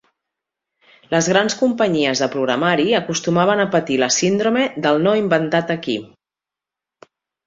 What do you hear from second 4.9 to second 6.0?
"no inventat aquí".